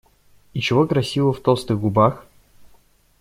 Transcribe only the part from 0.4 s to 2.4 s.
И чего красивого в толстых губах?